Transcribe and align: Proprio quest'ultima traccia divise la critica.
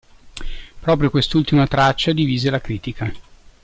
Proprio 0.79 1.11
quest'ultima 1.11 1.67
traccia 1.67 2.11
divise 2.11 2.49
la 2.49 2.59
critica. 2.59 3.13